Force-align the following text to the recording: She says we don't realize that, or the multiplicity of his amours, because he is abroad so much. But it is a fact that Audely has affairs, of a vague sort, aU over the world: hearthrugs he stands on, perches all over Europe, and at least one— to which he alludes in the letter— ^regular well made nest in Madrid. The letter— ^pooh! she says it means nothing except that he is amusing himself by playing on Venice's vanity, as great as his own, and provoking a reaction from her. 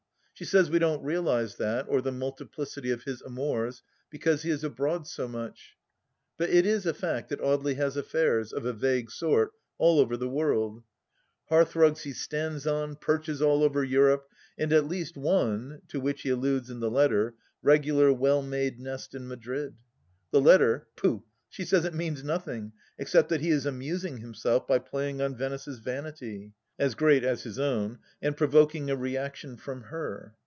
She 0.33 0.45
says 0.45 0.71
we 0.71 0.79
don't 0.79 1.03
realize 1.03 1.57
that, 1.57 1.85
or 1.87 2.01
the 2.01 2.11
multiplicity 2.11 2.89
of 2.89 3.03
his 3.03 3.21
amours, 3.21 3.83
because 4.09 4.41
he 4.41 4.49
is 4.49 4.63
abroad 4.63 5.05
so 5.05 5.27
much. 5.27 5.77
But 6.35 6.49
it 6.49 6.65
is 6.65 6.87
a 6.87 6.95
fact 6.95 7.29
that 7.29 7.39
Audely 7.41 7.75
has 7.75 7.95
affairs, 7.95 8.51
of 8.51 8.65
a 8.65 8.73
vague 8.73 9.11
sort, 9.11 9.51
aU 9.79 9.99
over 9.99 10.17
the 10.17 10.27
world: 10.27 10.81
hearthrugs 11.51 12.01
he 12.01 12.13
stands 12.13 12.65
on, 12.65 12.95
perches 12.95 13.39
all 13.39 13.61
over 13.61 13.83
Europe, 13.83 14.27
and 14.57 14.73
at 14.73 14.87
least 14.87 15.15
one— 15.15 15.79
to 15.89 15.99
which 15.99 16.23
he 16.23 16.29
alludes 16.31 16.71
in 16.71 16.79
the 16.79 16.89
letter— 16.89 17.35
^regular 17.63 18.17
well 18.17 18.41
made 18.41 18.79
nest 18.79 19.13
in 19.13 19.27
Madrid. 19.27 19.75
The 20.31 20.41
letter— 20.41 20.87
^pooh! 20.97 21.21
she 21.49 21.65
says 21.65 21.85
it 21.85 21.93
means 21.93 22.23
nothing 22.23 22.71
except 22.97 23.29
that 23.29 23.41
he 23.41 23.51
is 23.51 23.67
amusing 23.67 24.17
himself 24.17 24.65
by 24.65 24.79
playing 24.79 25.21
on 25.21 25.35
Venice's 25.35 25.77
vanity, 25.77 26.53
as 26.79 26.95
great 26.95 27.23
as 27.23 27.43
his 27.43 27.59
own, 27.59 27.99
and 28.23 28.35
provoking 28.35 28.89
a 28.89 28.95
reaction 28.95 29.55
from 29.55 29.83
her. 29.83 30.33